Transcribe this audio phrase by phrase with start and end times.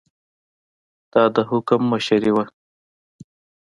[1.13, 2.45] دا د حکم مشري وه.